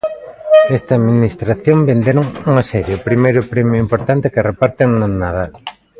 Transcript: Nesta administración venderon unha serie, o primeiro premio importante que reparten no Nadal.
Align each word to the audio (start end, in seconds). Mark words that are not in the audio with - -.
Nesta 0.69 0.91
administración 0.99 1.77
venderon 1.89 2.25
unha 2.49 2.63
serie, 2.71 2.97
o 2.97 3.03
primeiro 3.09 3.41
premio 3.53 3.81
importante 3.85 4.31
que 4.33 4.45
reparten 4.49 4.89
no 4.99 5.07
Nadal. 5.21 5.51